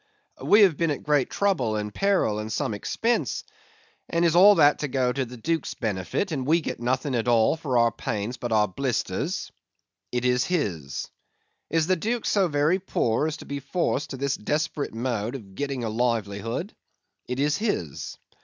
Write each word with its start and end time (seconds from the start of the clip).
"We 0.43 0.61
have 0.61 0.77
been 0.77 0.89
at 0.89 1.03
great 1.03 1.29
trouble, 1.29 1.75
and 1.75 1.93
peril, 1.93 2.39
and 2.39 2.51
some 2.51 2.73
expense, 2.73 3.43
and 4.09 4.25
is 4.25 4.35
all 4.35 4.55
that 4.55 4.79
to 4.79 4.87
go 4.87 5.13
to 5.13 5.25
the 5.25 5.37
Duke's 5.37 5.75
benefit; 5.75 6.31
we 6.31 6.59
getting 6.59 6.85
nothing 6.85 7.13
at 7.13 7.27
all 7.27 7.55
for 7.55 7.77
our 7.77 7.91
pains 7.91 8.35
but 8.37 8.51
our 8.51 8.67
blisters?" 8.67 9.51
"It 10.11 10.25
is 10.25 10.43
his." 10.45 11.07
"Is 11.69 11.85
the 11.85 11.95
Duke 11.97 12.25
so 12.25 12.47
very 12.47 12.79
poor 12.79 13.27
as 13.27 13.37
to 13.37 13.45
be 13.45 13.59
forced 13.59 14.09
to 14.09 14.17
this 14.17 14.35
desperate 14.35 14.95
mode 14.95 15.35
of 15.35 15.53
getting 15.53 15.83
a 15.83 15.89
livelihood?" 15.89 16.73
"It 17.27 17.39
is 17.39 17.57
his." 17.57 18.17